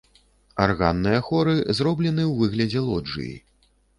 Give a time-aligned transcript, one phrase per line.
[0.65, 3.35] Арганныя хоры зроблены ў выглядзе лоджыі.